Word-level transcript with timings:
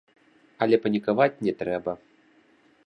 Але 0.65 0.79
панікаваць 0.85 1.31
не 1.49 1.53
трэба. 1.61 1.91